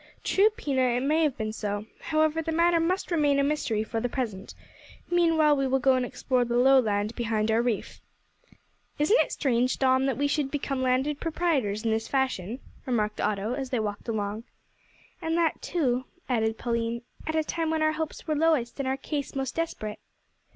"True, 0.23 0.49
Pina, 0.49 0.81
it 0.81 1.03
may 1.03 1.21
have 1.21 1.37
been 1.37 1.53
so. 1.53 1.85
However, 1.99 2.41
the 2.41 2.51
matter 2.51 2.79
must 2.79 3.11
remain 3.11 3.37
a 3.37 3.43
mystery 3.43 3.83
for 3.83 3.99
the 3.99 4.09
present. 4.09 4.55
Meanwhile 5.11 5.55
we 5.55 5.67
will 5.67 5.77
go 5.77 5.93
and 5.93 6.03
explore 6.03 6.43
the 6.43 6.57
low 6.57 6.79
land 6.79 7.15
behind 7.15 7.51
our 7.51 7.61
reef." 7.61 8.01
"Isn't 8.97 9.21
it 9.21 9.31
strange, 9.31 9.77
Dom, 9.77 10.07
that 10.07 10.17
we 10.17 10.25
should 10.27 10.49
become 10.49 10.81
landed 10.81 11.19
proprietors 11.19 11.85
in 11.85 11.91
this 11.91 12.07
fashion?" 12.07 12.61
remarked 12.87 13.21
Otto, 13.21 13.53
as 13.53 13.69
they 13.69 13.79
walked 13.79 14.07
along. 14.07 14.43
"And 15.21 15.37
that, 15.37 15.61
too," 15.61 16.05
added 16.27 16.57
Pauline, 16.57 17.03
"at 17.27 17.35
a 17.35 17.43
time 17.43 17.69
when 17.69 17.83
our 17.83 17.91
hopes 17.91 18.25
were 18.25 18.33
lowest 18.35 18.79
and 18.79 18.87
our 18.87 18.97
case 18.97 19.35
most 19.35 19.53
desperate." 19.53 19.99